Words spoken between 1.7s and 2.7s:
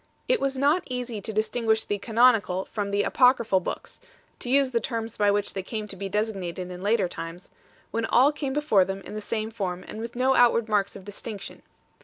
the "Canonical"